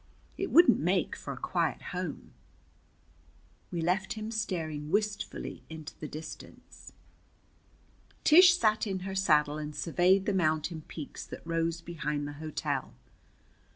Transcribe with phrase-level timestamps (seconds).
[0.35, 2.31] It wouldn't make for a quiet home."
[3.71, 6.91] We left him staring wistfully into the distance.
[8.23, 12.95] Tish sat in her saddle and surveyed the mountain peaks that rose behind the hotel.